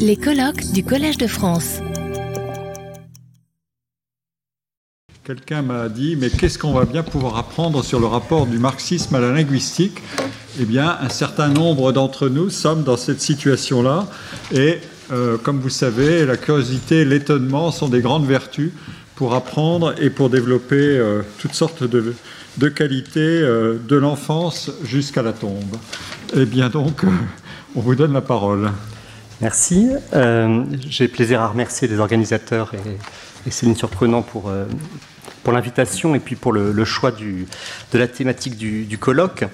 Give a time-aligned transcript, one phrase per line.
[0.00, 1.78] Les colloques du Collège de France.
[5.22, 9.14] Quelqu'un m'a dit, mais qu'est-ce qu'on va bien pouvoir apprendre sur le rapport du marxisme
[9.14, 10.02] à la linguistique?
[10.60, 14.08] Eh bien, un certain nombre d'entre nous sommes dans cette situation-là.
[14.52, 14.80] Et
[15.12, 18.72] euh, comme vous savez, la curiosité l'étonnement sont des grandes vertus
[19.14, 25.32] pour apprendre et pour développer euh, toutes sortes de, qualités euh, de l'enfance jusqu'à la
[25.32, 25.76] tombe.
[26.34, 27.04] Eh bien donc,
[27.76, 28.72] on vous donne la parole.
[29.40, 29.90] Merci.
[30.88, 34.50] J'ai plaisir à remercier les organisateurs et, et Céline Surprenant pour,
[35.46, 37.46] pour l'invitation et puis pour le, choix de
[37.96, 39.44] la thématique du, colloque.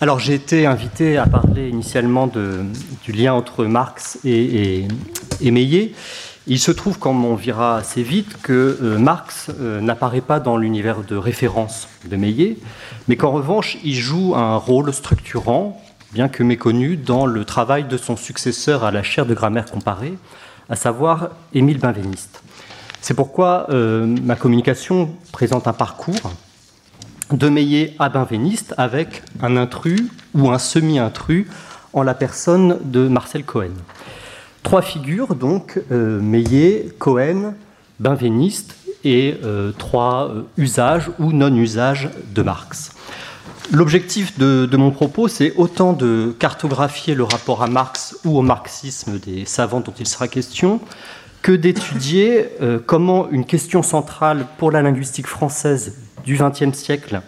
[0.00, 4.86] Alors j'ai été invité à parler initialement du lien entre Marx et,
[5.42, 5.92] et, Meillet.
[6.46, 10.56] Il se trouve, comme on verra assez vite, que euh, Marx euh, n'apparaît pas dans
[10.56, 12.56] l'univers de référence de Meillet,
[13.08, 15.78] mais qu'en revanche, il joue un rôle structurant,
[16.14, 20.14] bien que méconnu, dans le travail de son successeur à la chaire de grammaire comparée,
[20.68, 22.40] à savoir Émile Benveniste.
[23.00, 26.32] C'est pourquoi euh, ma communication présente un parcours
[27.32, 30.02] de Meillet à Benveniste avec un intrus
[30.34, 31.48] ou un semi-intrus
[31.92, 33.74] en la personne de Marcel Cohen.
[34.62, 37.54] Trois figures, donc, euh, Meillet, Cohen,
[37.98, 42.93] Benveniste, et euh, trois usages ou non-usages de Marx.
[43.72, 49.18] L'objectif de, mon propos, c'est autant de cartographier le rapport à Marx ou au marxisme
[49.18, 50.80] des savants dont il sera question,
[51.40, 57.22] que d'étudier euh, comment une question centrale pour la linguistique française du XXe siècle,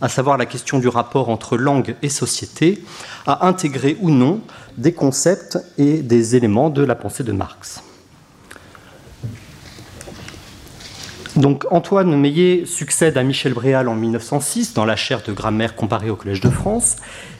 [0.00, 2.82] à savoir la question du rapport entre langue et société,
[3.26, 4.40] a intégré ou non
[4.78, 7.82] des concepts et des éléments de la pensée de Marx.
[11.36, 16.10] Donc Antoine Meillet succède à Michel Bréal en 1906 dans la chaire de grammaire comparée
[16.10, 16.96] au Collège de France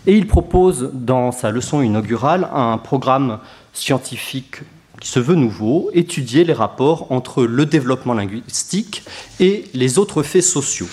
[0.06, 3.38] et il propose dans sa leçon inaugurale un programme
[3.72, 4.58] scientifique
[5.00, 9.02] qui se veut nouveau, étudier les rapports entre le développement linguistique
[9.40, 10.88] et les autres faits sociaux.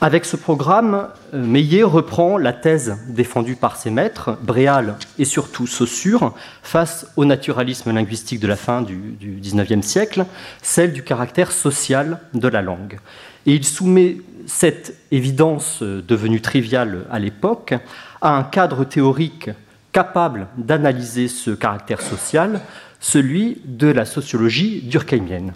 [0.00, 5.66] Avec ce programme, euh, Meillet reprend la thèse défendue par ses maîtres, Bréal et surtout
[5.66, 10.24] Saussure, face au naturalisme linguistique de la fin du, XIXe siècle,
[10.62, 13.00] celle du caractère social de la langue.
[13.46, 17.74] Et il soumet cette évidence euh, devenue triviale à l'époque
[18.20, 19.50] à un cadre théorique
[19.90, 22.60] capable d'analyser ce caractère social
[23.00, 25.54] celui de la sociologie durkheimienne.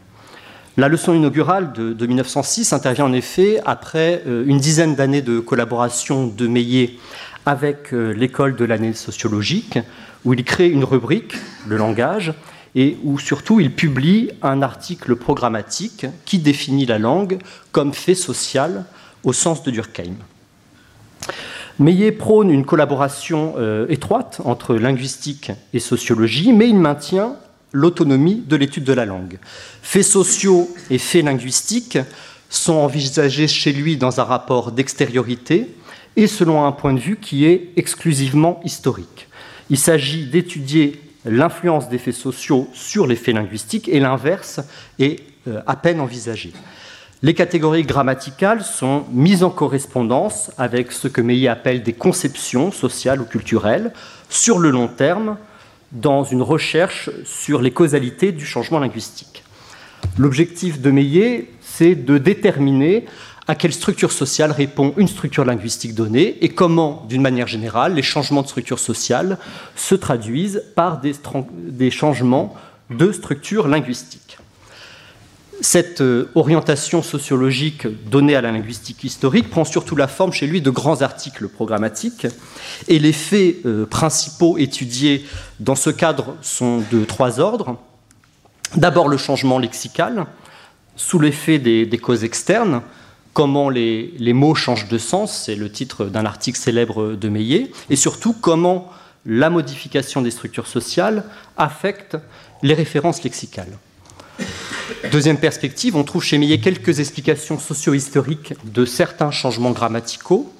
[0.78, 6.26] La leçon inaugurale de, 1906 intervient en effet après euh, une dizaine d'années de collaboration
[6.26, 6.94] de Meillet
[7.44, 9.78] avec euh, l'école de l'année sociologique,
[10.24, 11.34] où il crée une rubrique,
[11.68, 12.32] le langage,
[12.74, 17.38] et où surtout il publie un article programmatique qui définit la langue
[17.70, 18.86] comme fait social
[19.24, 20.14] au sens de Durkheim.
[21.78, 27.36] Meillet prône une collaboration euh, étroite entre linguistique et sociologie, mais il maintient
[27.72, 29.38] l'autonomie de l'étude de la langue.
[29.82, 31.98] Faits sociaux et faits linguistiques
[32.50, 35.68] sont envisagés chez lui dans un rapport d'extériorité
[36.16, 39.28] et selon un point de vue qui est exclusivement historique.
[39.70, 44.60] Il s'agit d'étudier l'influence des faits sociaux sur les faits linguistiques et l'inverse
[44.98, 46.52] est euh, à peine envisagé.
[47.22, 53.20] Les catégories grammaticales sont mises en correspondance avec ce que Meillet appelle des conceptions sociales
[53.20, 53.92] ou culturelles
[54.28, 55.36] sur le long terme
[55.92, 59.44] dans une recherche sur les causalités du changement linguistique.
[60.18, 63.06] L'objectif de Meillet, c'est de déterminer
[63.48, 68.02] à quelle structure sociale répond une structure linguistique donnée et comment, d'une manière générale, les
[68.02, 69.38] changements de structure sociale
[69.74, 71.14] se traduisent par des,
[71.56, 72.54] des changements
[72.90, 74.38] de structure linguistique.
[75.62, 80.60] Cette euh, orientation sociologique donnée à la linguistique historique prend surtout la forme chez lui
[80.60, 82.26] de grands articles programmatiques
[82.88, 85.24] et les faits euh, principaux étudiés
[85.60, 87.78] dans ce cadre sont de trois ordres.
[88.74, 90.26] D'abord le changement lexical,
[90.96, 92.82] sous l'effet des, causes externes,
[93.32, 97.70] comment les, les, mots changent de sens, c'est le titre d'un article célèbre de Meillet,
[97.88, 98.90] et surtout comment
[99.26, 101.22] la modification des structures sociales
[101.56, 102.16] affecte
[102.62, 103.78] les références lexicales.
[105.10, 110.52] Deuxième perspective, on trouve chez Millet quelques explications socio-historiques de certains changements grammaticaux.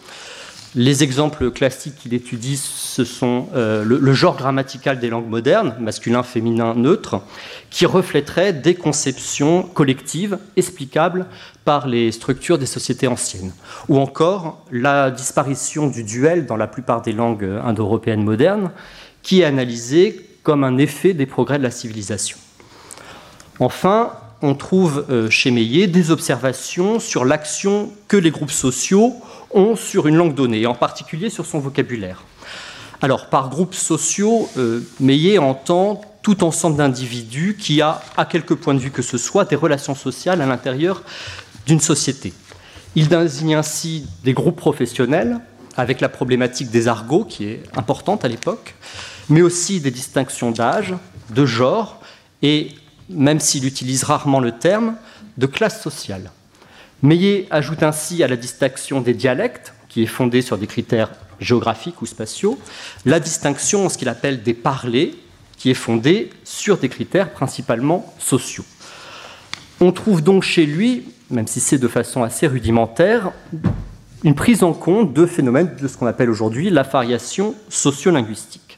[0.74, 6.22] Les exemples classiques qu'il étudie, ce sont euh, le, genre grammatical des langues modernes, masculin,
[6.22, 7.20] féminin, neutre,
[7.68, 11.26] qui reflèterait des conceptions collectives explicables
[11.66, 13.52] par les structures des sociétés anciennes.
[13.90, 18.70] Ou encore la disparition du duel dans la plupart des langues indo-européennes modernes,
[19.22, 22.38] qui est analysée comme un effet des progrès de la civilisation.
[23.58, 24.12] Enfin,
[24.42, 29.14] on trouve euh, chez Meillet des observations sur l'action que les groupes sociaux
[29.52, 32.24] ont sur une langue donnée, en particulier sur son vocabulaire.
[33.00, 38.74] Alors, par groupes sociaux, euh, Meillet entend tout ensemble d'individus qui a, à quelque point
[38.74, 41.02] de vue que ce soit, des relations sociales à l'intérieur
[41.66, 42.32] d'une société.
[42.94, 45.40] Il désigne ainsi des groupes professionnels,
[45.76, 48.74] avec la problématique des argots qui est importante à l'époque,
[49.28, 50.94] mais aussi des distinctions d'âge,
[51.30, 52.00] de genre,
[52.42, 52.72] et
[53.14, 54.96] même s'il utilise rarement le terme,
[55.38, 56.30] de classe sociale.
[57.02, 61.10] Meillet ajoute ainsi à la distinction des dialectes, qui est fondée sur des critères
[61.40, 62.58] géographiques ou spatiaux,
[63.04, 65.14] la distinction en ce qu'il appelle des parlers,
[65.56, 68.64] qui est fondée sur des critères principalement sociaux.
[69.80, 73.32] On trouve donc chez lui, même si c'est de façon assez rudimentaire,
[74.22, 78.71] une prise en compte de phénomènes de ce qu'on appelle aujourd'hui la variation sociolinguistique.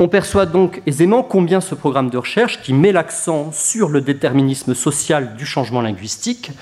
[0.00, 4.72] On perçoit donc aisément combien ce programme de recherche, qui met l'accent sur le déterminisme
[4.74, 6.52] social du changement linguistique,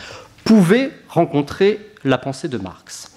[0.44, 3.12] pouvait rencontrer la pensée de Marx.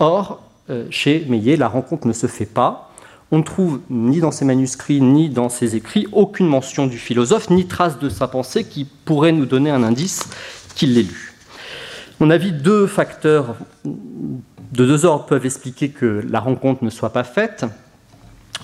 [0.00, 2.90] Or, euh, chez Meillet, la rencontre ne se fait pas.
[3.30, 7.48] On ne trouve ni dans ses manuscrits ni dans ses écrits aucune mention du philosophe,
[7.48, 10.28] ni trace de sa pensée qui pourrait nous donner un indice
[10.74, 11.34] qu'il l'ait lu.
[12.18, 13.54] mon avis, deux facteurs
[13.84, 17.64] de deux ordres peuvent expliquer que la rencontre ne soit pas faite.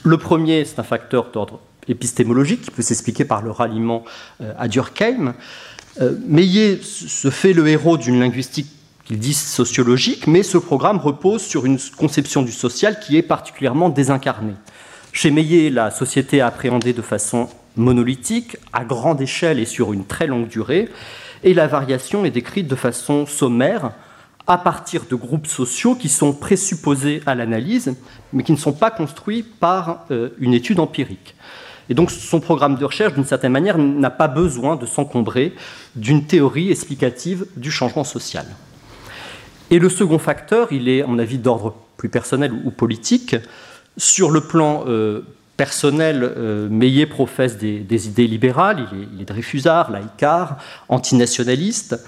[0.04, 4.04] Le premier, c'est un facteur d'ordre épistémologique qui peut s'expliquer par le ralliement
[4.40, 5.34] euh, à Durkheim.
[6.00, 8.68] Euh, Meillet se fait le héros d'une linguistique
[9.04, 13.88] qu'il dit sociologique, mais ce programme repose sur une conception du social qui est particulièrement
[13.88, 14.54] désincarnée.
[15.12, 20.04] Chez Meillet, la société est appréhendée de façon monolithique, à grande échelle et sur une
[20.04, 20.90] très longue durée,
[21.42, 23.92] et la variation est décrite de façon sommaire,
[24.48, 27.94] à partir de groupes sociaux qui sont présupposés à l'analyse,
[28.32, 31.34] mais qui ne sont pas construits par euh, une étude empirique.
[31.90, 35.54] Et donc son programme de recherche, d'une certaine manière, n'a pas besoin de s'encombrer
[35.96, 38.46] d'une théorie explicative du changement social.
[39.70, 43.36] Et le second facteur, il est, à mon avis, d'ordre plus personnel ou politique.
[43.98, 45.22] Sur le plan euh,
[45.58, 50.56] personnel, euh, Meillet professe des, idées libérales, il est, il est dreyfusard, laïcard,
[50.88, 51.98] antinationaliste.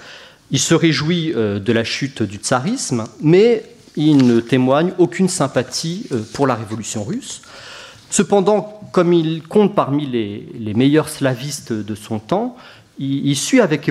[0.51, 3.63] Il se réjouit euh, de la chute du tsarisme, mais
[3.95, 7.41] il ne témoigne aucune sympathie pour la révolution russe.
[8.09, 12.55] Cependant, comme il compte parmi les meilleurs slavistes de son temps,
[13.01, 13.89] il, suit avec,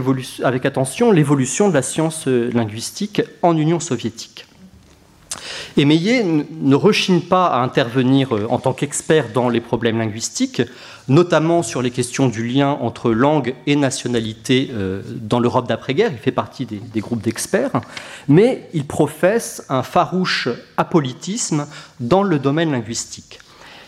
[0.64, 4.46] attention l'évolution de la science euh, linguistique en Union soviétique.
[5.76, 10.62] Et Meillet ne rechigne pas à intervenir euh, en tant qu'expert dans les problèmes linguistiques,
[11.08, 16.10] notamment sur les questions du lien entre langue et nationalité euh, dans l'Europe d'après-guerre.
[16.12, 17.80] Il fait partie des, des groupes d'experts,
[18.28, 21.66] mais il professe un farouche apolitisme
[22.00, 23.38] dans le domaine linguistique.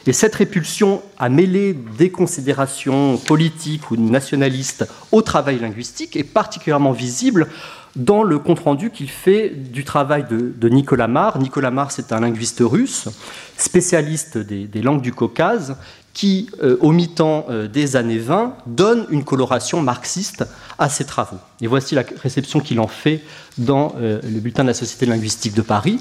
[0.06, 6.90] Et cette répulsion à mêler des considérations politiques ou nationalistes au travail linguistique est particulièrement
[6.90, 7.46] visible
[7.96, 11.38] dans le compte-rendu qu'il fait du travail de, Nicolas Marr.
[11.38, 13.08] Nicolas Marr, c'est un linguiste russe,
[13.56, 15.76] spécialiste des, langues du Caucase,
[16.14, 20.44] qui, euh, au mi-temps euh, des années 20, donne une coloration marxiste
[20.78, 21.38] à ses travaux.
[21.62, 23.22] Et voici la réception qu'il en fait
[23.56, 26.00] dans euh, le bulletin de la Société linguistique de Paris.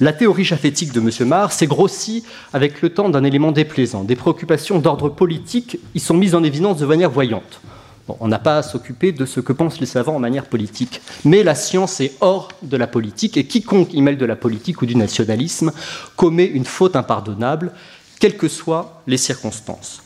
[0.00, 1.28] La théorie japhétique de M.
[1.28, 4.02] Marr s'est grossie avec le temps d'un élément déplaisant.
[4.02, 7.60] Des préoccupations d'ordre politique y sont mises en évidence de manière voyante.
[8.08, 11.42] On n'a pas à s'occuper de ce que pensent les savants en manière politique, mais
[11.42, 14.86] la science est hors de la politique et quiconque y mêle de la politique ou
[14.86, 15.72] du nationalisme
[16.16, 17.72] commet une faute impardonnable,
[18.20, 20.02] quelles que soient les circonstances.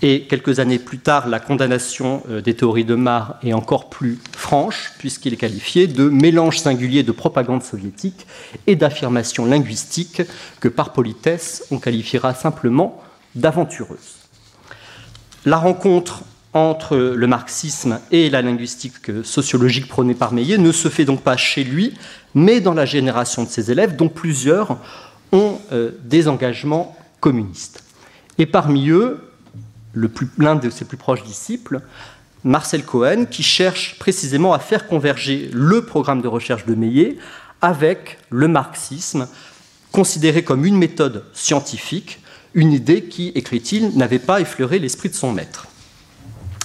[0.00, 4.18] Et quelques années plus tard, la condamnation euh, des théories de Marr est encore plus
[4.32, 8.26] franche, puisqu'il est qualifié de mélange singulier de propagande soviétique
[8.66, 10.22] et d'affirmation linguistique
[10.60, 13.02] que par politesse on qualifiera simplement
[13.34, 14.16] d'aventureuse.
[15.44, 16.22] La rencontre
[16.54, 21.36] entre le marxisme et la linguistique sociologique prônée par Meillet ne se fait donc pas
[21.36, 21.94] chez lui,
[22.34, 24.78] mais dans la génération de ses élèves, dont plusieurs
[25.32, 27.82] ont euh, des engagements communistes.
[28.38, 29.18] Et parmi eux,
[30.38, 31.80] l'un de ses plus proches disciples,
[32.44, 37.16] Marcel Cohen, qui cherche précisément à faire converger le programme de recherche de Meillet
[37.62, 39.26] avec le marxisme,
[39.90, 42.20] considéré comme une méthode scientifique,
[42.52, 45.66] une idée qui, écrit-il, n'avait pas effleuré l'esprit de son maître.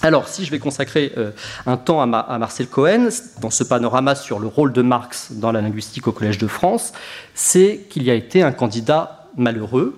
[0.01, 1.31] Alors, si je vais consacrer euh,
[1.65, 3.09] un temps à, Marcel Cohen,
[3.41, 6.93] dans ce panorama sur le rôle de Marx dans la linguistique au Collège de France,
[7.33, 9.97] c'est qu'il y a été un candidat malheureux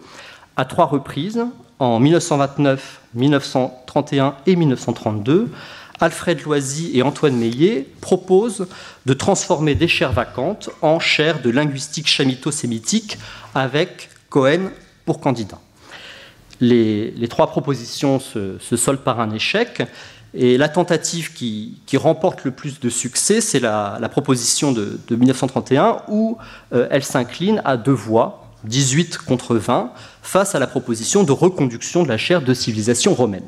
[0.57, 1.45] à trois reprises,
[1.77, 5.49] en 1929, 1931 et 1932,
[5.99, 8.67] Alfred Loisy et Antoine Meillet proposent
[9.05, 13.19] de transformer des chaires vacantes en chaires de linguistique chamito-sémitique
[13.53, 14.71] avec Cohen
[15.05, 15.59] pour candidat.
[16.61, 19.81] Les, trois propositions se, soldent par un échec
[20.33, 26.37] et la tentative qui, remporte le plus de succès, c'est la, proposition de, 1931 où
[26.73, 29.91] euh, elle s'incline à deux voix 18 contre 20,
[30.21, 33.47] face à la proposition de reconduction de la chaire de civilisation romaine.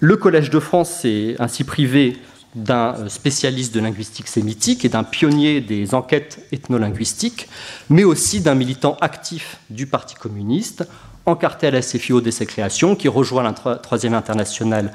[0.00, 2.16] Le Collège de France s'est ainsi privé
[2.54, 7.48] d'un spécialiste de linguistique sémitique et d'un pionnier des enquêtes ethnolinguistiques,
[7.90, 10.86] mais aussi d'un militant actif du Parti communiste,
[11.26, 14.92] encarté à la CFIO dès sa création, qui rejoint la Troisième Internationale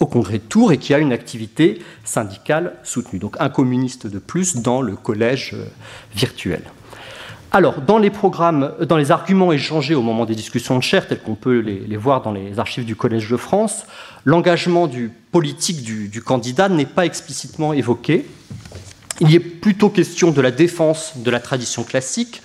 [0.00, 3.18] au Congrès de Tours et qui a une activité syndicale soutenue.
[3.18, 5.66] Donc un communiste de plus dans le collège euh,
[6.14, 6.62] virtuel.
[7.52, 11.20] Alors, dans les programmes, dans les arguments échangés au moment des discussions de chair, tels
[11.20, 13.86] qu'on peut les, voir dans les archives du Collège de France,
[14.24, 14.88] l'engagement
[15.32, 18.26] politique du, du candidat n'est pas explicitement évoqué.
[19.20, 22.40] Il y est plutôt question de la défense de la tradition classique,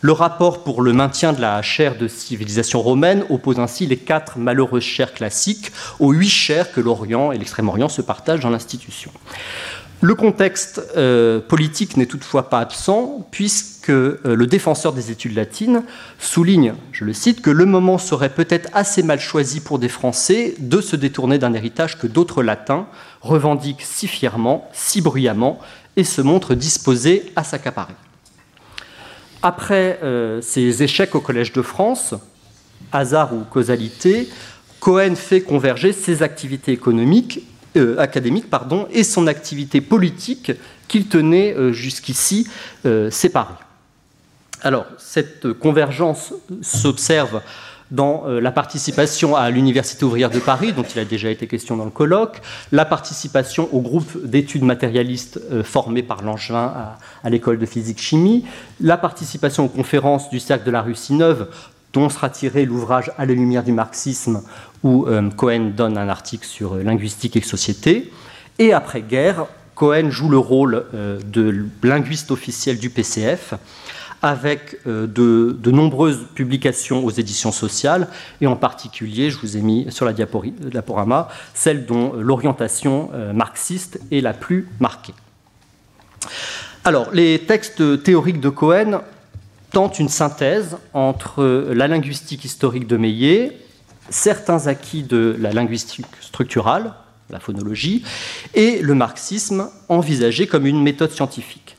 [0.00, 4.38] le rapport pour le maintien de la chaire de civilisation romaine oppose ainsi les quatre
[4.38, 9.10] malheureuses chaires classiques aux huit chaires que l'Orient et l'Extrême-Orient se partagent dans l'institution.
[10.00, 15.82] Le contexte euh, politique n'est toutefois pas absent, puisque euh, le défenseur des études latines
[16.18, 20.54] souligne, je le cite, que le moment serait peut-être assez mal choisi pour des Français
[20.58, 22.86] de se détourner d'un héritage que d'autres latins
[23.20, 25.58] revendiquent si fièrement, si bruyamment,
[25.96, 27.94] et se montrent disposés à s'accaparer.
[29.42, 32.14] Après euh, ses échecs au Collège de France,
[32.92, 34.28] hasard ou causalité,
[34.80, 37.40] Cohen fait converger ses activités économiques,
[37.76, 40.52] euh, académiques pardon, et son activité politique
[40.88, 42.48] qu'il tenait euh, jusqu'ici
[43.10, 43.54] séparées.
[44.62, 47.40] Alors, cette convergence s'observe
[47.90, 51.76] dans euh, la participation à l'Université ouvrière de Paris, dont il a déjà été question
[51.76, 52.40] dans le colloque,
[52.72, 58.44] la participation au groupe d'études matérialistes euh, formé par Langevin à, l'école de physique-chimie,
[58.80, 61.48] la participation aux conférences du Cercle de la Russie neuve,
[61.94, 64.42] dont sera tiré l'ouvrage À la lumière du marxisme,
[64.82, 68.12] où euh, Cohen donne un article sur linguistique et société.
[68.58, 73.54] Et après-guerre, Cohen joue le rôle de linguiste officiel du PCF
[74.22, 78.08] avec euh, de, nombreuses publications aux éditions sociales,
[78.40, 84.00] et en particulier, je vous ai mis sur la diaporama, celle dont l'orientation euh, marxiste
[84.10, 85.14] est la plus marquée.
[86.84, 89.02] Alors, les textes théoriques de Cohen
[89.72, 93.58] tentent une synthèse entre la linguistique historique de Meillet,
[94.08, 96.94] certains acquis de la linguistique structurale,
[97.30, 98.04] la phonologie,
[98.54, 101.76] et le marxisme envisagé comme une méthode scientifique.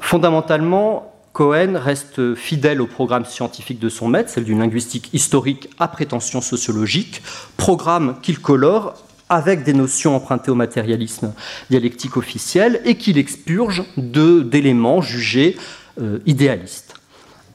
[0.00, 5.88] Fondamentalement, Cohen reste fidèle au programme scientifique de son maître, celle d'une linguistique historique à
[5.88, 7.22] prétention sociologique,
[7.56, 8.94] programme qu'il colore
[9.30, 11.32] avec des notions empruntées au matérialisme
[11.70, 15.56] dialectique officiel et qu'il expurge d'éléments jugés
[16.00, 16.94] euh, idéalistes.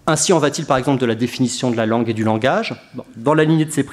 [0.07, 2.74] Ainsi en va-t-il par exemple de la définition de la langue et du langage.
[3.15, 3.84] Dans la lignée de ses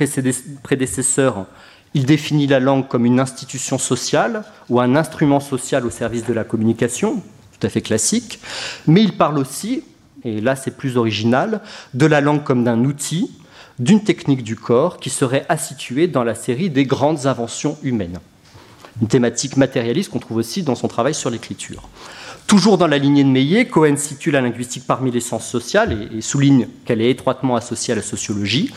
[0.62, 1.46] prédécesseurs,
[1.92, 6.32] il définit la langue comme une institution sociale ou un instrument social au service de
[6.32, 7.22] la communication,
[7.68, 8.38] fait classique,
[8.87, 9.83] mais il parle aussi,
[10.25, 11.61] et là c'est plus original,
[11.94, 13.30] de la langue comme d'un outil,
[13.78, 18.18] d'une technique du corps qui serait assituée dans la série des grandes inventions humaines.
[19.00, 21.88] Une thématique matérialiste qu'on trouve aussi dans son travail sur l'écriture.
[22.46, 26.20] Toujours dans la lignée de Meillet, Cohen situe la linguistique parmi les sciences sociales et,
[26.20, 28.70] souligne qu'elle est étroitement associée à la sociologie.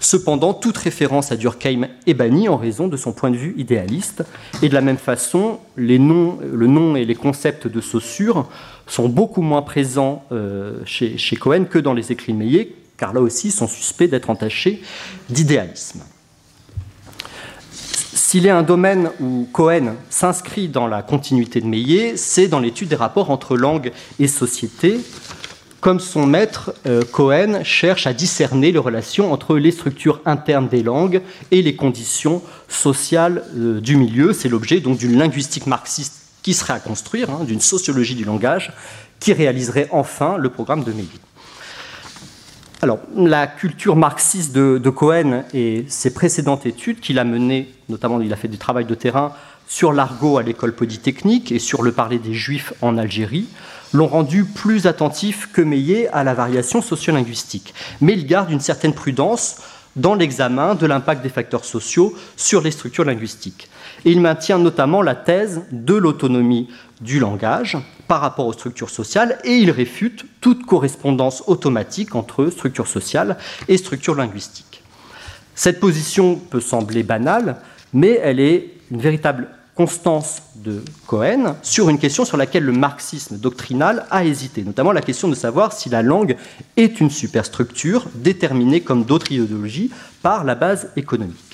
[0.00, 4.24] Cependant, toute référence à Durkheim est bannie en raison de son point de vue idéaliste.
[4.62, 8.48] Et de la même façon, les noms, le nom et les concepts de Saussure
[8.88, 13.20] sont beaucoup moins présents euh, chez, Cohen que dans les écrits de Meillet, car là
[13.20, 14.82] aussi, ils sont suspects d'être entachés
[15.30, 16.00] d'idéalisme.
[18.14, 22.88] S'il est un domaine où Cohen s'inscrit dans la continuité de Meillet, c'est dans l'étude
[22.88, 23.90] des rapports entre langue
[24.20, 25.00] et société.
[25.80, 30.84] Comme son maître, euh, Cohen cherche à discerner les relations entre les structures internes des
[30.84, 34.32] langues et les conditions sociales euh, du milieu.
[34.32, 38.72] C'est l'objet donc d'une linguistique marxiste qui serait à construire, hein, d'une sociologie du langage
[39.18, 41.08] qui réaliserait enfin le programme de Meillet.
[43.16, 48.36] La culture marxiste de, Cohen et ses précédentes études qu'il a menées, notamment il a
[48.36, 49.32] fait du travail de terrain
[49.66, 53.46] sur l'argot à l'école polytechnique et sur le parler des juifs en Algérie,
[53.92, 57.74] l'ont rendu plus attentif que Meillet à la variation sociolinguistique.
[58.00, 59.56] Mais il garde une certaine prudence
[59.96, 63.68] dans l'examen de l'impact des facteurs sociaux sur les structures linguistiques.
[64.04, 66.68] Il maintient notamment la thèse de l'autonomie
[67.00, 72.86] du langage par rapport aux structures sociales et il réfute toute correspondance automatique entre structure
[72.86, 74.82] sociale et structure linguistique.
[75.54, 77.56] Cette position peut sembler banale,
[77.92, 83.38] mais elle est une véritable constance de Cohen sur une question sur laquelle le marxisme
[83.38, 86.36] doctrinal a hésité, notamment la question de savoir si la langue
[86.76, 89.90] est une superstructure déterminée comme d'autres idéologies
[90.22, 91.53] par la base économique.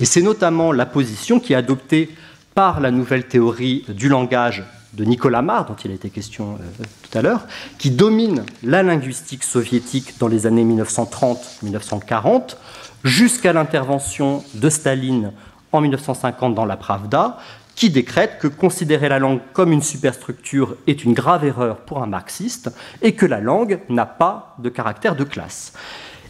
[0.00, 2.10] Et c'est notamment la position qui est adoptée
[2.54, 4.64] par la nouvelle théorie du langage
[4.94, 7.46] de Nicolas Marr, dont il a été question euh, tout à l'heure,
[7.78, 12.56] qui domine la linguistique soviétique dans les années 1930-1940,
[13.04, 15.32] jusqu'à l'intervention de Staline
[15.72, 17.38] en 1950 dans la Pravda,
[17.74, 22.06] qui décrète que considérer la langue comme une superstructure est une grave erreur pour un
[22.06, 22.70] marxiste
[23.02, 25.74] et que la langue n'a pas de caractère de classe.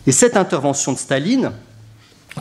[0.07, 1.53] Et cette intervention de Staline,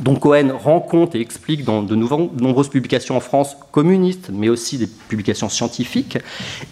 [0.02, 4.78] dont Cohen rend compte et explique dans de nombreuses publications en France communistes, mais aussi
[4.78, 6.18] des publications scientifiques,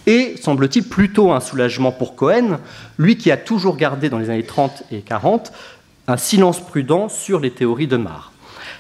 [0.06, 2.60] est, semble-t-il, plutôt un soulagement pour Cohen,
[2.98, 5.52] lui qui a toujours gardé dans les années 30 et 40
[6.08, 8.30] un silence prudent sur les théories de Marx.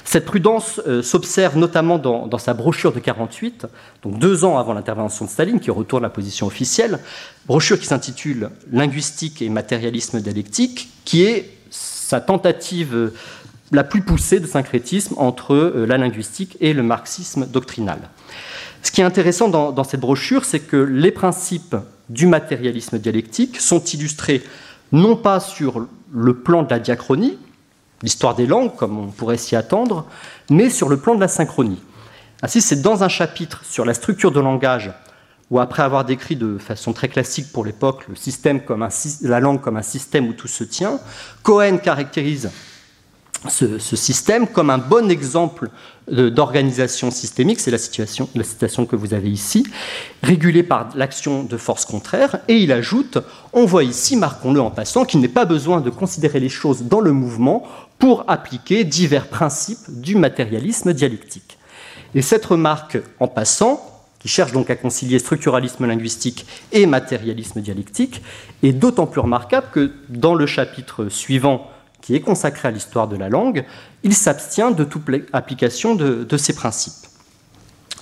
[0.04, 3.66] Cette prudence euh, s'observe notamment dans, sa brochure de 48,
[4.04, 7.00] donc deux ans avant l'intervention de Staline, qui retourne la position officielle,
[7.48, 13.14] brochure qui s'intitule Linguistique et matérialisme dialectique, qui est sa tentative euh,
[13.72, 18.00] la plus poussée de syncrétisme entre euh, la linguistique et le marxisme doctrinal.
[18.84, 21.76] Ce qui est intéressant dans cette brochure, c'est que les principes
[22.10, 24.44] du matérialisme dialectique sont illustrés
[24.92, 27.38] non pas sur le plan de la diachronie,
[28.04, 30.06] l'histoire des langues, comme on pourrait s'y attendre,
[30.50, 31.82] mais sur le plan de la synchronie.
[32.42, 34.92] Ainsi, c'est dans un chapitre sur la structure de langage,
[35.50, 38.06] où après avoir décrit de façon très classique pour l'époque
[39.22, 41.00] la langue comme un système où tout se tient,
[41.44, 42.50] Cohen caractérise
[43.50, 45.70] ce, système comme un bon exemple
[46.10, 49.66] d'organisation systémique, c'est la, situation, que vous avez ici,
[50.22, 53.18] régulée par l'action de forces contraires, et il ajoute,
[53.54, 57.02] on voit ici, marquons-le en passant, qu'il n'est pas besoin de considérer les choses dans
[57.02, 57.64] le mouvement
[57.98, 61.58] pour appliquer divers principes du matérialisme dialectique.
[62.14, 63.82] Et cette remarque en passant,
[64.20, 68.22] qui cherche donc à concilier structuralisme linguistique et matérialisme dialectique,
[68.64, 71.70] est d'autant plus remarquable que dans le chapitre suivant,
[72.06, 73.66] qui est consacré à l'histoire de la langue,
[74.04, 77.08] il s'abstient de toute application de, ces principes.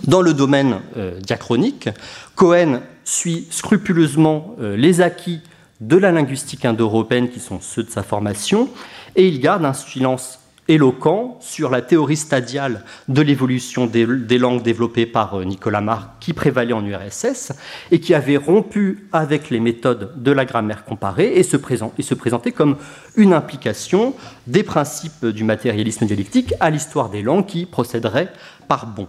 [0.05, 1.87] Dans le domaine euh, diachronique,
[2.35, 5.39] Cohen suit scrupuleusement euh, les acquis
[5.79, 8.67] de la linguistique indo-européenne qui sont ceux de sa formation,
[9.15, 14.05] et il garde un silence éloquent sur la théorie stadiale de l'évolution des,
[14.37, 17.51] langues développées par euh, Nicolas Marc, qui prévalait en URSS
[17.91, 22.77] et qui avait rompu avec les méthodes de la grammaire comparée et se, présentait comme
[23.15, 24.15] une implication
[24.47, 28.31] des principes du matérialisme dialectique à l'histoire des langues qui procéderait
[28.67, 29.07] par bon.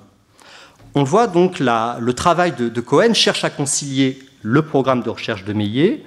[0.94, 5.44] On voit donc le travail de, de Cohen cherche à concilier le programme de recherche
[5.44, 6.04] de Meillet,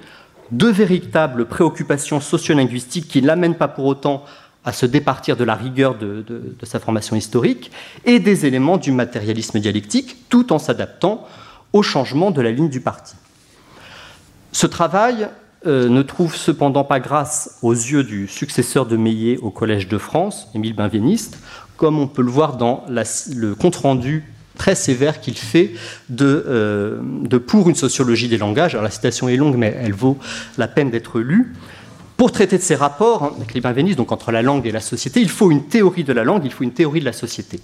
[0.50, 4.24] deux véritables préoccupations sociolinguistiques qui ne l'amènent pas pour autant
[4.68, 6.22] à se départir de la rigueur de,
[6.62, 7.70] sa formation historique
[8.04, 11.26] et des éléments du matérialisme dialectique, tout en s'adaptant
[11.72, 13.14] au changement de la ligne du parti.
[14.52, 15.28] Ce travail
[15.66, 19.96] euh, ne trouve cependant pas grâce aux yeux du successeur de Meillet au Collège de
[19.96, 21.38] France, Émile Benveniste,
[21.78, 24.24] comme on peut le voir dans le compte-rendu
[24.58, 25.70] très sévère qu'il fait
[26.10, 28.74] de, euh, de, Pour une sociologie des langages.
[28.74, 30.18] Alors la citation est longue, mais elle vaut
[30.58, 31.54] la peine d'être lue.
[32.18, 35.52] Pour traiter de ces rapports hein, donc entre la langue et la société, il faut
[35.52, 37.60] une théorie de la langue, il faut une théorie de la société.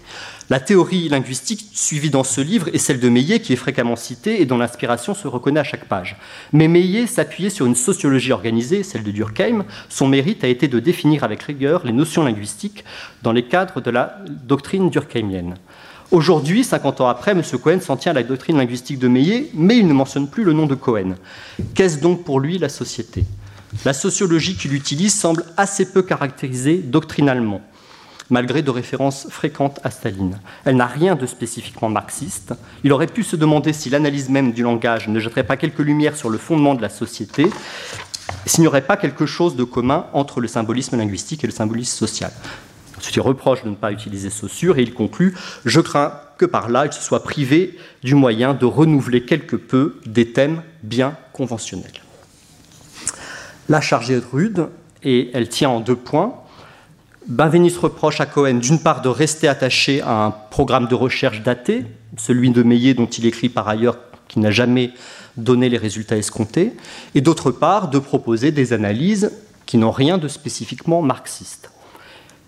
[0.49, 4.41] La théorie linguistique suivie dans ce livre est celle de Meillet, qui est fréquemment citée
[4.41, 6.17] et dont l'inspiration se reconnaît à chaque page.
[6.53, 9.65] Mais Meillet s'appuyait sur une sociologie organisée, celle de Durkheim.
[9.89, 12.85] Son mérite a été de définir avec rigueur les notions linguistiques
[13.25, 15.57] dans les cadres de la doctrine durkheimienne.
[16.13, 17.43] Aujourd'hui, 50 ans après, M.
[17.61, 20.53] Cohen s'en tient à la doctrine linguistique de Meillet, mais il ne mentionne plus le
[20.53, 21.17] nom de Cohen.
[21.75, 23.25] Qu'est-ce donc pour lui la société?
[23.85, 27.61] La sociologie qu'il utilise semble assez peu caractérisée doctrinalement,
[28.31, 30.39] malgré de références fréquentes à Staline.
[30.65, 32.55] Elle n'a rien de spécifiquement marxiste.
[32.83, 36.17] Il aurait pu se demander si l'analyse même du langage ne jetterait pas quelques lumières
[36.17, 37.47] sur le fondement de la société,
[38.47, 41.97] s'il n'y aurait pas quelque chose de commun entre le symbolisme linguistique et le symbolisme
[41.97, 42.33] social.
[42.97, 45.35] Ensuite, il reproche de ne pas utiliser Saussure et il conclut
[45.65, 50.01] Je crains que par là, il se soit privé du moyen de renouveler quelque peu
[50.07, 52.04] des thèmes bien conventionnels.
[53.69, 54.69] La charge est rude
[55.03, 56.35] et elle tient en deux points.
[57.27, 61.85] Benveniste reproche à Cohen d'une part de rester attaché à un programme de recherche daté,
[62.19, 63.97] celui de Meillet dont il écrit par ailleurs
[64.29, 64.91] qu'il n'a jamais
[65.39, 66.75] donné les résultats escomptés,
[67.15, 69.33] et d'autre part de proposer des analyses
[69.65, 71.71] qui n'ont rien de spécifiquement marxiste.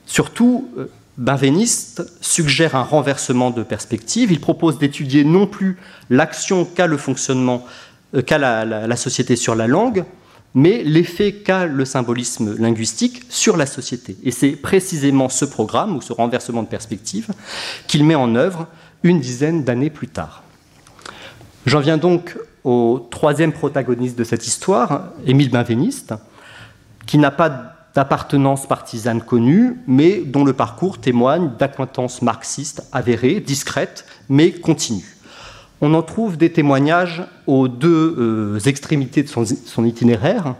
[0.05, 4.31] Surtout, euh, Benveniste suggère un renversement de perspective.
[4.31, 5.79] Il propose d'étudier non plus
[6.11, 7.65] l'action qu'a le fonctionnement,
[8.15, 10.05] euh, qu'a la société sur la langue,
[10.57, 14.17] mais l'effet qu'a le symbolisme linguistique sur la société.
[14.25, 17.29] Et c'est précisément ce programme, ou ce renversement de perspective,
[17.87, 18.67] qu'il met en œuvre
[19.03, 20.43] une dizaine d'années plus tard.
[21.67, 26.15] J'en viens donc au troisième protagoniste de cette histoire, Émile Benveniste,
[27.07, 34.07] qui n'a pas d'appartenance partisane connue, mais dont le parcours témoigne d'acquaintances marxistes avérées, discrètes,
[34.31, 35.16] mais continues.
[35.81, 40.55] On en trouve des témoignages aux deux euh, extrémités de son, itinéraire.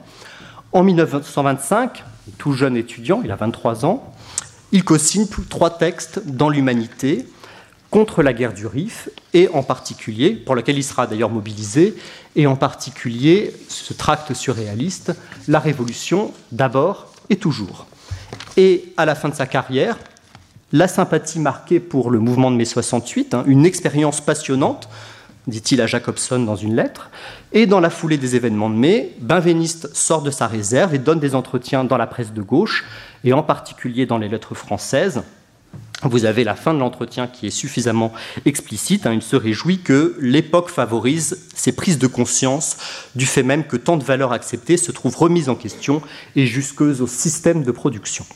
[0.73, 2.05] En 1925,
[2.37, 4.13] tout jeune étudiant, il a 23 ans,
[4.73, 7.27] il co-signe trois textes dans l'humanité
[7.91, 11.95] contre la guerre du Rif, et en particulier, pour lequel il sera d'ailleurs mobilisé,
[12.35, 15.15] et en particulier ce tract surréaliste,
[15.49, 17.87] La Révolution d'abord et toujours.
[18.59, 19.97] Et à la fin de sa carrière,
[20.73, 24.89] la sympathie marquée pour le mouvement de mai 68, hein, une expérience passionnante,
[25.47, 27.11] dit-il à Jacobson dans une lettre,
[27.53, 31.21] et dans la foulée des événements de mai, Benveniste sort de sa réserve et donne
[31.21, 32.85] des entretiens dans la presse de gauche,
[33.25, 35.23] et en particulier dans les lettres françaises.
[36.03, 38.13] Vous avez la fin de l'entretien qui est suffisamment
[38.45, 39.07] explicite.
[39.07, 39.15] Hein.
[39.15, 42.77] il se réjouit que l'époque favorise ces prises de conscience
[43.15, 46.03] du fait même que tant de valeurs acceptées se trouvent remises en question
[46.35, 48.27] et jusque au système de production.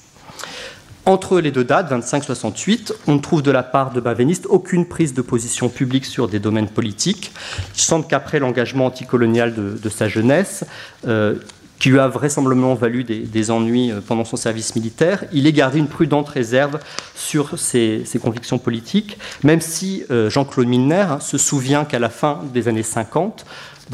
[1.11, 5.13] Entre les deux dates, 25-68, on ne trouve de la part de Baveniste aucune prise
[5.13, 7.33] de position publique sur des domaines politiques.
[7.75, 10.65] Il semble qu'après l'engagement anticolonial de, sa jeunesse,
[11.09, 11.35] euh,
[11.81, 15.81] qui lui a vraisemblablement valu des, ennuis euh, pendant son service militaire, il ait gardé
[15.81, 16.79] une prudente réserve
[17.17, 22.69] sur ses, convictions politiques, même si euh, Jean-Claude Milner se souvient qu'à la fin des
[22.69, 23.45] années 50,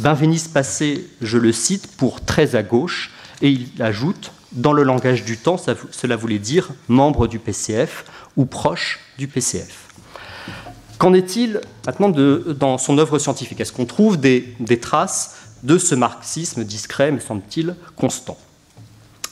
[0.03, 5.25] Benveniste passait, je le cite, pour très à gauche, et il ajoute dans le langage
[5.25, 8.05] du temps, cela voulait dire membre du PCF
[8.37, 9.87] ou proche du PCF.
[10.99, 13.61] Qu'en est-il maintenant de, dans son œuvre scientifique?
[13.61, 18.39] Est-ce qu'on trouve des, traces de ce marxisme discret, mais semble-t-il constant?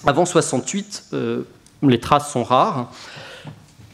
[0.06, 1.42] Avant 68, euh,
[1.82, 2.92] les traces sont rares.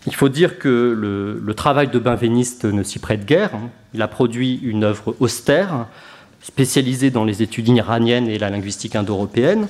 [0.06, 3.52] Il faut dire que le, travail de Benveniste ne s'y prête guère.
[3.94, 5.86] Il a produit une œuvre austère,
[6.42, 9.68] spécialisée dans les études iraniennes et la linguistique indo-européenne,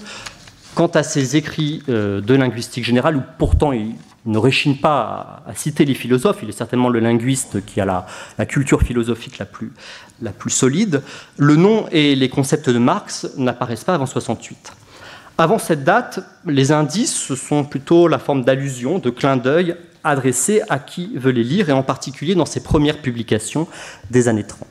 [0.75, 3.95] Quant à ses écrits euh, de linguistique générale, où pourtant il
[4.27, 7.85] ne réchigne pas à, citer les philosophes, il est certainement le linguiste qui a
[8.39, 11.03] la, culture philosophique la plus, solide,
[11.37, 14.73] le nom et les concepts de Marx n'apparaissent pas avant 68.
[15.39, 20.63] Avant cette date, les indices, ce sont plutôt la forme d'allusion, de clin d'œil adressés
[20.69, 23.67] à qui veut les lire, et en particulier dans ses premières publications
[24.11, 24.67] des années 30.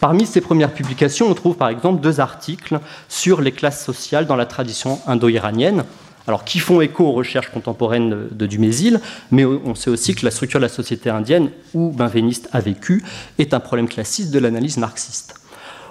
[0.00, 4.36] Parmi ces premières publications, on trouve par exemple deux articles sur les classes sociales dans
[4.36, 5.84] la tradition indo-iranienne,
[6.26, 10.30] alors qui font écho aux recherches contemporaines de Dumézil, mais on sait aussi que la
[10.30, 13.04] structure de la société indienne, où Benveniste a vécu,
[13.38, 15.34] est un problème classique de l'analyse marxiste.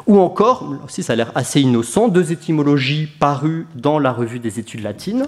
[0.08, 4.60] Ou encore, aussi ça a l'air assez innocent, deux étymologies parues dans la revue des
[4.60, 5.28] études latines,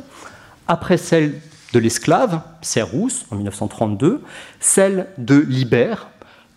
[0.68, 1.40] après celle
[1.74, 4.22] de l'esclave, Serrous, en 1932,
[4.60, 6.08] celle de Libère,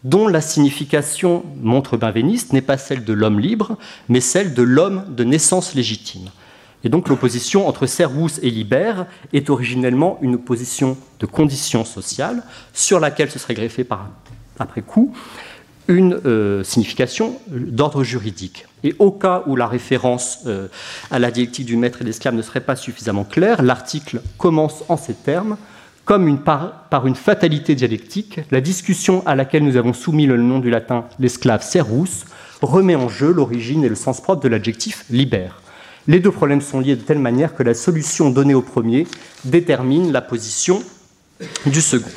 [0.04, 3.76] dont la signification, montre Benveniste, n'est pas celle de l'homme libre,
[4.08, 6.30] mais celle de l'homme de naissance légitime.
[6.84, 12.42] Et donc l'opposition entre Servus et Libère est originellement une opposition de conditions sociales
[12.74, 14.10] sur laquelle se serait greffée par,
[14.58, 15.14] après coup
[15.86, 18.66] une euh, signification d'ordre juridique.
[18.84, 20.68] Et au cas où la référence euh,
[21.10, 24.82] à la dialectique du maître et de l'esclave ne serait pas suffisamment claire, l'article commence
[24.88, 25.56] en ces termes
[26.04, 30.70] comme par, une fatalité dialectique, la discussion à laquelle nous avons soumis le nom du
[30.70, 32.24] latin l'esclave servus
[32.60, 35.60] remet en jeu l'origine et le sens propre de l'adjectif libère.
[36.06, 39.06] Les deux problèmes sont liés de telle manière que la solution donnée au premier
[39.44, 40.82] détermine la position
[41.66, 42.10] du second.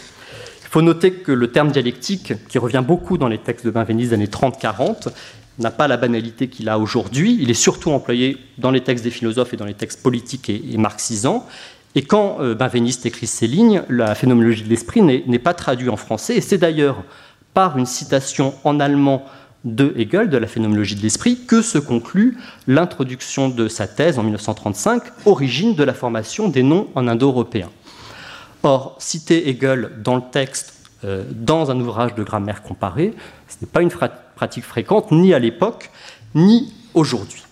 [0.63, 4.09] Il faut noter que le terme dialectique, qui revient beaucoup dans les textes de Benveniste
[4.09, 5.07] des années 30-40,
[5.59, 7.37] n'a pas la banalité qu'il a aujourd'hui.
[7.39, 10.77] Il est surtout employé dans les textes des philosophes et dans les textes politiques et
[10.77, 11.47] marxisants.
[11.97, 15.97] Et quand euh, Benveniste écrit ces lignes, la phénoménologie de l'esprit n'est pas traduite en
[15.97, 17.03] français, et c'est d'ailleurs
[17.55, 19.25] par une citation en allemand
[19.65, 24.21] de Hegel, de la phénoménologie de l'esprit, que se conclut l'introduction de sa thèse en
[24.21, 27.71] 1935, Origine de la formation des noms en indo-européen.
[28.61, 33.15] Or, citer Hegel dans le texte, euh, dans un ouvrage de grammaire comparée,
[33.47, 33.91] ce n'est pas une
[34.35, 35.89] pratique fréquente, ni à l'époque,
[36.35, 37.46] ni aujourd'hui.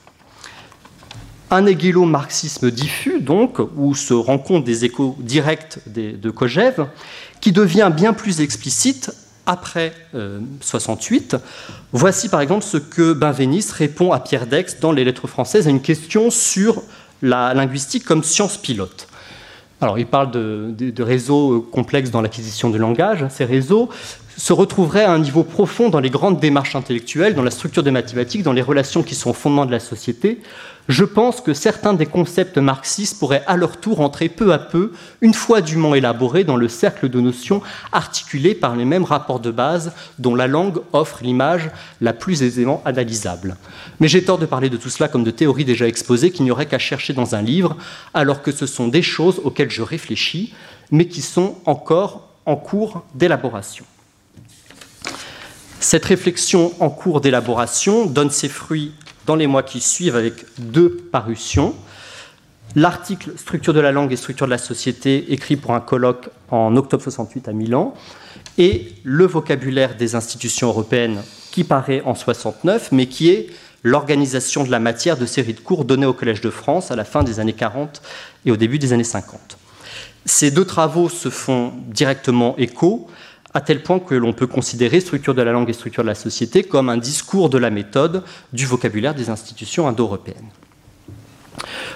[1.52, 6.88] Un éguélo-marxisme diffus, donc, où se rencontrent des échos directs de Kojève,
[7.40, 9.12] qui devient bien plus explicite
[9.46, 9.94] après
[10.62, 11.34] 68.
[11.34, 11.38] Euh,
[11.92, 15.70] Voici par exemple ce que Benveniste répond à Pierre Dex dans les Lettres françaises à
[15.70, 16.82] une question sur
[17.22, 19.08] la linguistique comme science pilote.
[19.82, 23.26] Alors, il parle de, de réseaux complexes dans l'acquisition de langage.
[23.30, 23.90] Ces réseaux
[24.38, 27.92] se retrouveraient à un niveau profond dans les grandes démarches intellectuelles, dans la structure des
[27.92, 30.40] mathématiques, dans les relations qui sont au fondement de la société,
[30.88, 34.92] je pense que certains des concepts marxistes pourraient à leur tour entrer peu à peu,
[35.22, 39.52] une fois dûment élaborés, dans le cercle de notions articulées par les mêmes rapports de
[39.52, 41.72] base dont la langue offre l'image
[42.02, 43.58] la plus aisément analysable.
[44.00, 46.52] Mais j'ai tort de parler de tout cela comme de théories déjà exposées qu'il n'y
[46.52, 47.76] aurait qu'à chercher dans un livre,
[48.14, 50.54] alors que ce sont des choses auxquelles je réfléchis,
[50.92, 53.86] mais qui sont encore en cours d'élaboration.
[55.80, 58.94] Cette réflexion en cours d'élaboration donne ses fruits
[59.26, 61.76] dans les mois qui suivent avec deux parutions.
[62.76, 66.76] L'article Structure de la langue et structure de la société, écrit pour un colloque en
[66.76, 67.94] octobre 68 à Milan,
[68.58, 73.48] et Le vocabulaire des institutions européennes, qui paraît en 69, mais qui est
[73.84, 77.06] l'organisation de la matière de séries de cours données au Collège de France à la
[77.06, 78.02] fin des années 40
[78.46, 79.58] et au début des années 50.
[80.26, 83.08] Ces deux travaux se font directement écho,
[83.56, 86.16] à tel point que l'on peut considérer structure de la langue et structure de la
[86.16, 90.50] société comme un discours de la méthode du vocabulaire des institutions indo-européennes.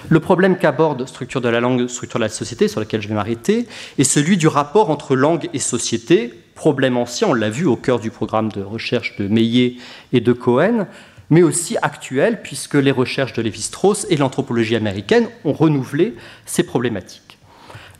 [0.08, 3.14] Le problème qu'aborde structure de la langue, structure de la société, sur lequel je vais
[3.14, 3.68] m'arrêter,
[3.98, 8.00] est celui du rapport entre langue et société, problème ancien, on l'a vu au cœur
[8.00, 9.76] du programme de recherche de Meillet
[10.14, 10.86] et de Cohen,
[11.28, 16.14] mais aussi actuel, puisque les recherches de Lévi-Strauss et l'anthropologie américaine ont renouvelé
[16.46, 17.29] ces problématiques.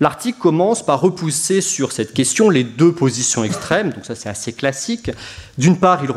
[0.01, 4.55] L'article commence par repousser sur cette question les deux positions extrêmes, donc ça c'est assez
[4.55, 5.11] classique.
[5.59, 6.11] D'une part, il,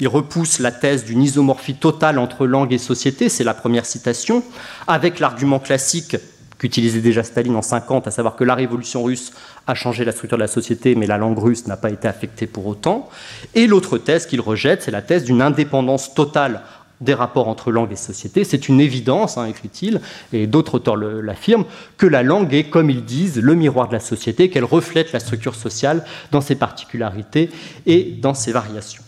[0.00, 4.42] il repousse la thèse d'une isomorphie totale entre langue et société, c'est la première citation,
[4.86, 6.16] avec l'argument classique
[6.62, 9.32] qu'utilisait déjà Staline en 50, à savoir que la révolution russe
[9.66, 12.46] a changé la structure de la société, mais la langue russe n'a pas été affectée
[12.46, 13.10] pour autant.
[13.56, 16.62] Et l'autre thèse qu'il rejette, c'est la thèse d'une indépendance totale
[17.02, 18.44] des rapports entre langue et société.
[18.44, 20.00] C'est une évidence, hein, écrit-il,
[20.32, 21.64] et d'autres auteurs l'affirment,
[21.98, 25.20] que la langue est, comme ils disent, le miroir de la société, qu'elle reflète la
[25.20, 27.50] structure sociale dans ses particularités
[27.86, 29.02] et dans ses variations.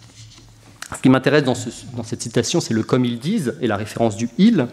[0.95, 4.29] Ce qui m'intéresse dans, cette citation, c'est le comme ils disent et la référence du
[4.39, 4.67] il.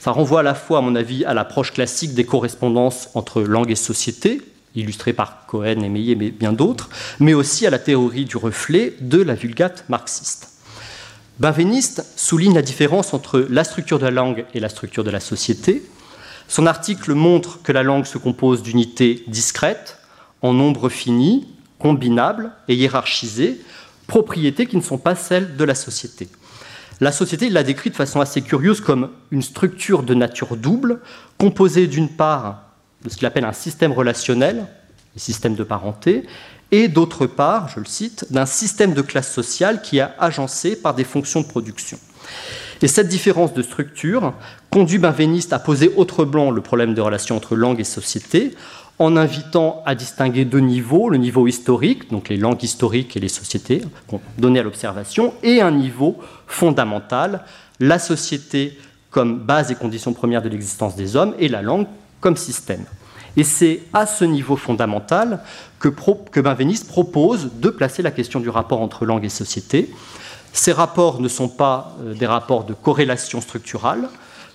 [0.00, 3.70] Ça renvoie à la fois, à mon avis, à l'approche classique des correspondances entre langue
[3.70, 4.42] et société,
[4.74, 8.94] illustrée par Cohen et Meillet, mais bien d'autres, mais aussi à la théorie du reflet
[9.00, 10.51] de la vulgate marxiste.
[11.42, 15.18] Benveniste souligne la différence entre la structure de la langue et la structure de la
[15.18, 15.82] société.
[16.46, 19.98] Son article montre que la langue se compose d'unités discrètes,
[20.40, 21.48] en nombre fini,
[21.80, 23.60] combinables et hiérarchisées,
[24.06, 26.28] propriétés qui ne sont pas celles de la société.
[27.00, 31.00] La société, il l'a décrit de façon assez curieuse comme une structure de nature double,
[31.38, 32.66] composée d'une part
[33.02, 34.68] de ce qu'il appelle un système relationnel,
[35.16, 36.22] un système de parenté,
[36.72, 40.94] et d'autre part, je le cite, d'un système de classe sociale qui est agencé par
[40.94, 41.98] des fonctions de production.
[42.80, 44.32] Et cette différence de structure
[44.70, 48.54] conduit Benveniste à poser autre le problème des relations entre langue et société,
[48.98, 53.28] en invitant à distinguer deux niveaux, le niveau historique, donc les langues historiques et les
[53.28, 53.82] sociétés
[54.38, 57.44] données à l'observation, et un niveau fondamental,
[57.80, 58.78] la société
[59.10, 61.86] comme base et condition première de l'existence des hommes, et la langue
[62.20, 62.84] comme système.
[63.36, 65.40] Et c'est à ce niveau fondamental
[65.78, 65.88] que,
[66.40, 69.90] Benveniste propose de placer la question du rapport entre langue et société.
[70.52, 74.08] Ces rapports ne sont pas euh, des rapports de corrélation structurale,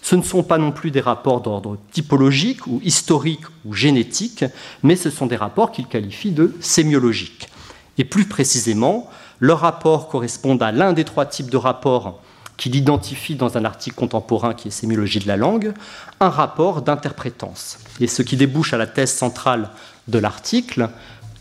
[0.04, 4.46] ce ne sont pas non plus des rapports d'ordre typologique ou historique ou génétique,
[4.84, 7.50] mais ce sont des rapports qu'il qualifie de sémiologiques.
[7.98, 9.10] Et plus précisément,
[9.40, 12.22] leurs rapports correspondent à l'un des trois types de rapports
[12.58, 15.74] qu'il identifie dans un article contemporain qui est Sémiologie de la langue,
[16.20, 17.78] un rapport d'interprétance.
[18.00, 19.70] Et ce qui débouche à la thèse centrale
[20.08, 20.90] de l'article,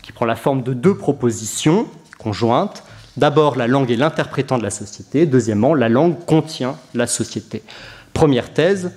[0.03, 2.83] qui prend la forme de deux propositions conjointes.
[3.17, 5.25] D'abord, la langue est l'interprétant de la société.
[5.25, 7.63] Deuxièmement, la langue contient la société.
[8.13, 8.93] Première thèse,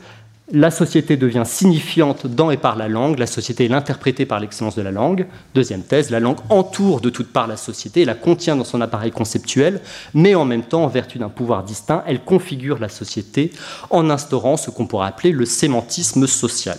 [0.53, 4.75] la société devient signifiante dans et par la langue, la société est l'interprétée par l'excellence
[4.75, 5.27] de la langue.
[5.55, 9.13] Deuxième thèse, la langue entoure de toutes parts la société, la contient dans son appareil
[9.13, 9.81] conceptuel,
[10.15, 13.53] mais en même temps, en vertu d'un pouvoir distinct, elle configure la société
[13.91, 16.79] en instaurant ce qu'on pourrait appeler le sémantisme social.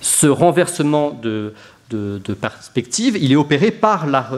[0.00, 1.54] Ce renversement de,
[2.40, 4.28] perspective, il est opéré par la,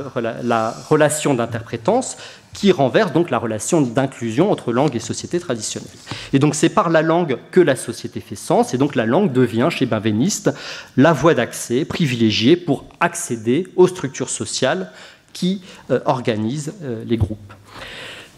[0.42, 2.16] la relation d'interprétance
[2.56, 5.90] qui renverse donc la relation d'inclusion entre langue et société traditionnelle.
[6.32, 9.30] Et donc c'est par la langue que la société fait sens, et donc la langue
[9.30, 10.50] devient chez Benveniste
[10.96, 14.90] la voie d'accès privilégiée pour accéder aux structures sociales
[15.34, 17.52] qui euh, organisent euh, les groupes.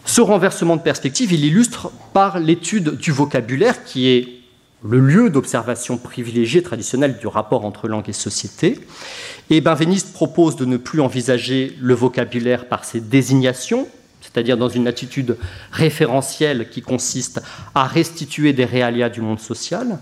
[0.03, 4.27] Ce renversement de perspective, il illustre par l'étude du vocabulaire qui est
[4.83, 8.79] le lieu d'observation privilégié traditionnel du rapport entre langue et société.
[9.49, 13.87] Et Benveniste propose de ne plus envisager le vocabulaire par ses désignations,
[14.31, 15.37] c'est-à-dire dans une attitude
[15.71, 17.41] référentielle qui consiste
[17.75, 19.99] à restituer des réalia du monde social,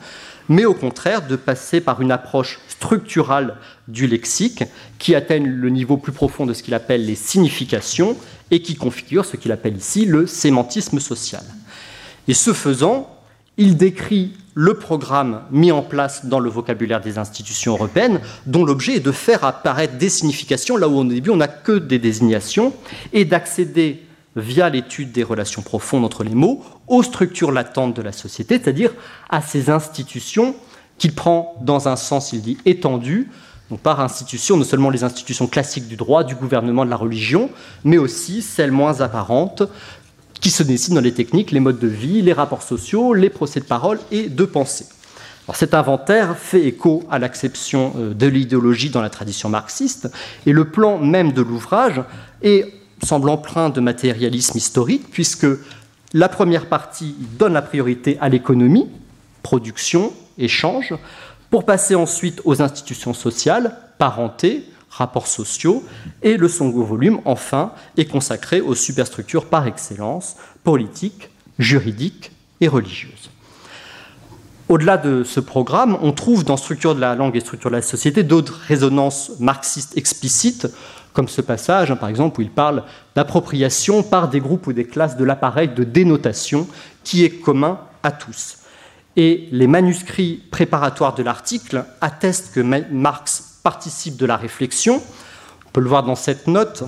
[0.49, 3.55] mais au contraire de passer par une approche structurale
[3.87, 4.63] du lexique
[4.99, 8.15] qui atteigne le niveau plus profond de ce qu'il appelle les significations
[8.51, 11.43] et qui configure ce qu'il appelle ici le sémantisme social.
[12.27, 13.13] Et ce faisant,
[13.57, 18.95] il décrit le programme mis en place dans le vocabulaire des institutions européennes, dont l'objet
[18.95, 22.73] est de faire apparaître des significations là où au début on n'a que des désignations,
[23.13, 24.06] et d'accéder
[24.37, 28.91] via l'étude des relations profondes entre les mots, aux structures latentes de la société, c'est-à-dire
[29.29, 30.55] à ces institutions
[30.97, 33.29] qu'il prend dans un sens, il dit, étendu,
[33.69, 37.49] Donc par institution, non seulement les institutions classiques du droit, du gouvernement, de la religion,
[37.83, 39.63] mais aussi celles moins apparentes
[40.39, 43.59] qui se dessinent dans les techniques, les modes de vie, les rapports sociaux, les procès
[43.59, 44.85] de parole et de pensée.
[45.53, 50.09] cet inventaire fait écho à l'acception euh, de l'idéologie dans la tradition marxiste,
[50.45, 52.01] et le plan même de l'ouvrage
[53.03, 55.47] semble empreint de matérialisme historique, puisque
[56.13, 58.87] la première partie donne la priorité à l'économie,
[59.43, 60.93] production, échange,
[61.49, 65.83] pour passer ensuite aux institutions sociales, parenté, rapports sociaux,
[66.21, 71.29] et le second volume, enfin, est consacré aux superstructures par excellence, politiques,
[71.59, 72.31] juridiques
[72.61, 73.29] et religieuses.
[74.69, 77.81] Au-delà de ce programme, on trouve dans Structure de la langue et Structure de la
[77.81, 80.67] société d'autres résonances marxistes explicites,
[81.17, 82.83] comme ce passage, hein, par exemple, où il parle
[83.15, 86.67] d'appropriation par des groupes ou des classes de l'appareil de dénotation
[87.03, 88.57] qui est commun à tous.
[89.15, 95.01] Et les manuscrits préparatoires de l'article attestent que Marx participe de la réflexion.
[95.65, 96.83] On peut le voir dans cette note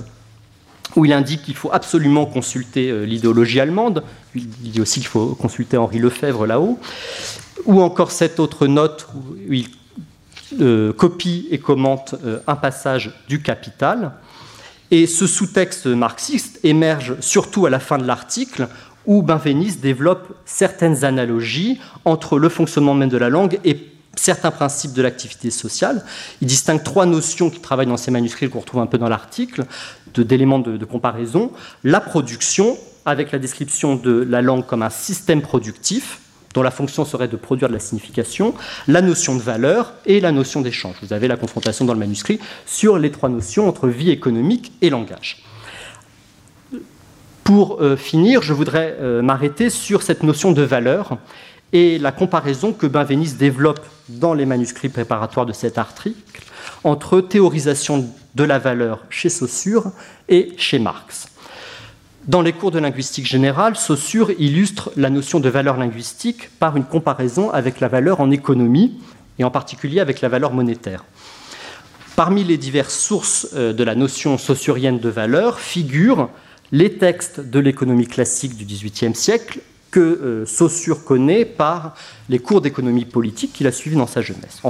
[0.94, 4.04] où il indique qu'il faut absolument consulter euh, l'idéologie allemande.
[4.36, 6.78] Il dit aussi qu'il faut consulter Henri Lefebvre là-haut.
[7.64, 9.66] Ou encore cette autre note où il
[10.60, 14.12] euh, copie et commente euh, un passage du Capital.
[14.90, 18.68] Et ce sous-texte marxiste émerge surtout à la fin de l'article
[19.06, 24.92] où Benveniste développe certaines analogies entre le fonctionnement même de la langue et certains principes
[24.92, 26.04] de l'activité sociale.
[26.40, 29.64] Il distingue trois notions qui travaillent dans ces manuscrits qu'on retrouve un peu dans l'article,
[30.16, 31.52] d'éléments de, de, comparaison.
[31.84, 36.18] La production, avec la description de la langue comme un système productif,
[36.54, 38.54] dont la fonction serait de produire de la signification,
[38.88, 40.96] la notion de valeur et la notion d'échange.
[41.02, 44.90] Vous avez la confrontation dans le manuscrit sur les trois notions entre vie économique et
[44.90, 45.44] langage.
[47.44, 51.18] Pour euh, finir, je voudrais euh, m'arrêter sur cette notion de valeur
[51.72, 56.42] et la comparaison que Benveniste développe dans les manuscrits préparatoires de cet article
[56.82, 59.92] entre théorisation de la valeur chez Saussure
[60.28, 61.29] et chez Marx.
[62.26, 66.84] Dans les cours de linguistique générale, Saussure illustre la notion de valeur linguistique par une
[66.84, 69.00] comparaison avec la valeur en économie
[69.38, 71.04] et en particulier avec la valeur monétaire.
[72.16, 76.28] Parmi les diverses sources euh, de la notion saussurienne de valeur figurent
[76.72, 81.94] les textes de l'économie classique du XVIIIe siècle que euh, Saussure connaît par
[82.28, 84.60] les cours d'économie politique qu'il a suivis dans sa jeunesse.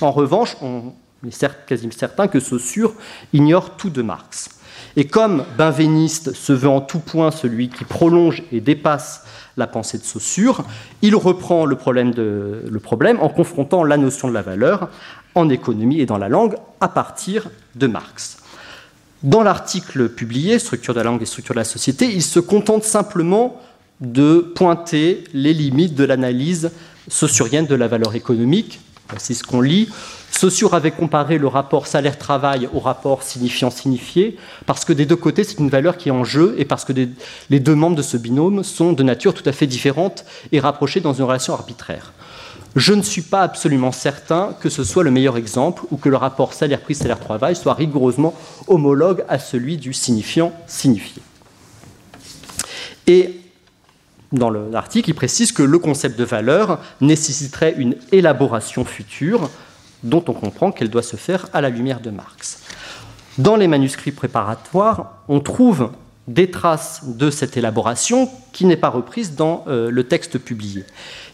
[0.00, 0.92] En, revanche, on
[1.26, 2.94] est quasiment certain que Saussure
[3.32, 4.61] ignore tout de Marx.
[4.96, 9.24] Et comme Benveniste se veut en tout point celui qui prolonge et dépasse
[9.56, 10.64] la pensée de Saussure,
[11.02, 14.88] il reprend le problème, le problème en confrontant la notion de la valeur
[15.34, 18.38] en économie et dans la langue à partir de Marx.
[19.22, 22.84] Dans l'article publié, Structure de la langue et structure de la société, il se contente
[22.84, 23.60] simplement
[24.00, 26.72] de pointer les limites de l'analyse
[27.08, 28.80] saussurienne de la valeur économique.
[29.18, 29.88] C'est ce qu'on lit.
[30.32, 35.60] Saussure avait comparé le rapport salaire-travail au rapport signifiant-signifié, parce que des deux côtés, c'est
[35.60, 38.64] une valeur qui est en jeu, et parce que les deux membres de ce binôme
[38.64, 42.12] sont de nature tout à fait différente et rapprochés dans une relation arbitraire
[42.74, 46.16] je ne suis pas absolument certain que ce soit le meilleur exemple ou que le
[46.16, 48.34] rapport salaire-prix, salaire-travail soit rigoureusement
[48.66, 51.22] homologue à celui du signifiant signifié.
[53.06, 53.40] Et
[54.32, 59.50] dans l'article, il précise que le concept de valeur nécessiterait une élaboration future
[60.02, 62.62] dont on comprend qu'elle doit se faire à la lumière de Marx.
[63.38, 65.90] Dans les manuscrits préparatoires, on trouve
[66.28, 70.84] des traces de cette élaboration qui n'est pas reprise dans euh, le texte publié.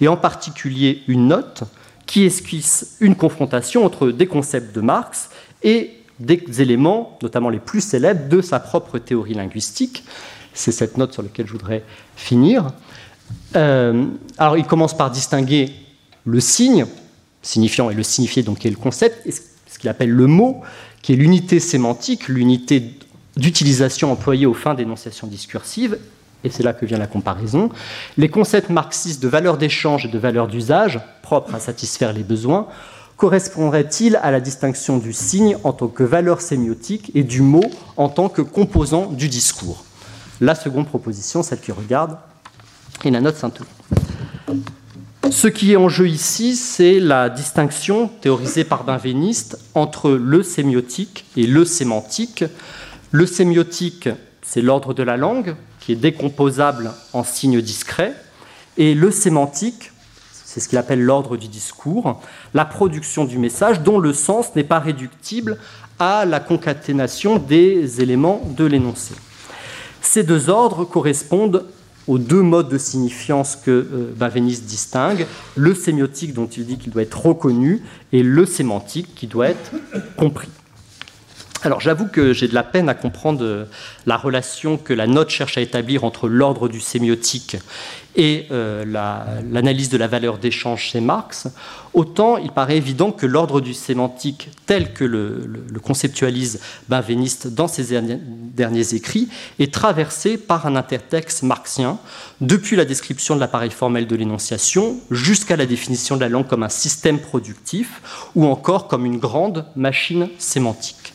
[0.00, 1.64] Et en particulier une note
[2.07, 5.28] qui esquisse une confrontation entre des concepts de Marx
[5.62, 10.04] et des éléments, notamment les plus célèbres, de sa propre théorie linguistique.
[10.54, 11.85] C'est cette note sur laquelle je voudrais
[12.16, 12.72] finir.
[13.57, 14.07] Euh,
[14.38, 15.70] alors il commence par distinguer
[16.24, 16.87] le signe,
[17.48, 20.61] signifiant et le signifié, donc qui est le concept, et ce qu'il appelle le mot,
[21.00, 22.94] qui est l'unité sémantique, l'unité
[23.37, 25.98] d'utilisation employée aux fins d'énonciation discursive,
[26.44, 27.70] et c'est là que vient la comparaison,
[28.16, 32.66] les concepts marxistes de valeur d'échange et de valeur d'usage, propres à satisfaire les besoins,
[33.16, 37.64] correspondraient-ils à la distinction du signe en tant que valeur sémiotique et du mot
[37.96, 39.84] en tant que composant du discours?
[40.40, 42.18] La seconde proposition, celle qui regarde,
[43.04, 43.50] est la note saint
[45.31, 51.26] Ce qui est en jeu ici, c'est la distinction théorisée par Benveniste entre le sémiotique
[51.37, 52.44] et le sémantique,
[53.10, 54.08] le sémiotique,
[54.42, 58.14] c'est l'ordre de la langue, qui est décomposable en signes discrets,
[58.79, 59.92] et le sémantique,
[60.33, 62.22] c'est ce qu'il appelle l'ordre du discours,
[62.54, 65.58] la production du message dont le sens n'est pas réductible
[65.98, 69.14] à la concaténation des éléments de l'énoncé.
[70.00, 71.64] Ces deux ordres correspondent
[72.09, 76.90] aux deux modes de signifiance que euh, Benveniste distingue, le sémiotique dont il dit qu'il
[76.90, 77.83] doit être reconnu
[78.13, 79.73] et le sémantique qui doit être
[80.17, 80.48] compris.
[81.63, 83.65] Alors j'avoue que j'ai de la peine à comprendre euh,
[84.06, 87.56] la relation que la note cherche à établir entre l'ordre du sémiotique
[88.17, 91.48] et euh, l'analyse de la valeur d'échange chez Marx.
[91.94, 98.00] Autant il paraît évident que l'ordre du sémantique tel que le, conceptualise Benveniste dans ses
[98.00, 99.29] derniers écrits
[99.59, 101.98] est traversé par un intertexte marxien,
[102.40, 106.63] depuis la description de l'appareil formel de l'énonciation jusqu'à la définition de la langue comme
[106.63, 111.15] un système productif ou encore comme une grande machine sémantique.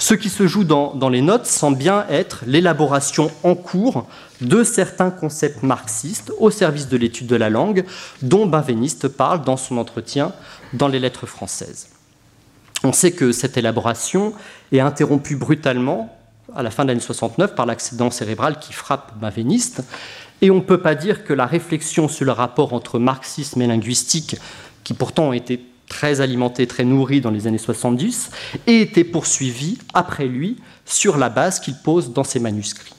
[0.00, 4.06] Ce qui se joue dans, les notes semble bien être l'élaboration en cours
[4.40, 7.84] de certains concepts marxistes au service de l'étude de la langue,
[8.22, 10.32] dont Benveniste parle dans son entretien
[10.72, 11.88] dans les lettres françaises.
[12.84, 14.34] On sait que cette élaboration
[14.70, 16.16] est interrompue brutalement
[16.54, 19.82] à la fin de l'année 69 par l'accident cérébral qui frappe Benveniste,
[20.40, 23.66] et on ne peut pas dire que la réflexion sur le rapport entre marxisme et
[23.66, 24.36] linguistique,
[24.84, 28.30] qui pourtant ont été très alimenté, très nourri dans les années 70,
[28.66, 32.94] et été poursuivi après lui sur la base qu'il pose dans ses manuscrits.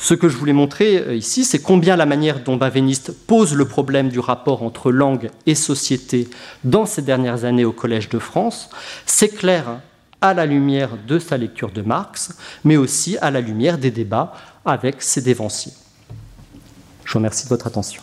[0.00, 3.66] Ce que je voulais montrer euh, ici, c'est combien la manière dont Baveniste pose le
[3.66, 6.28] problème du rapport entre langue et société
[6.62, 8.70] dans ces dernières années au Collège de France
[9.06, 9.80] s'éclaire
[10.20, 14.32] à la lumière de sa lecture de Marx, mais aussi à la lumière des débats
[14.64, 15.72] avec ses dévanciers.
[17.04, 18.02] Je vous remercie de votre attention.